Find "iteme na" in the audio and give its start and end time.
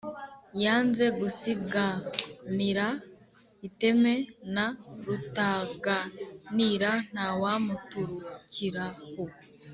3.67-4.65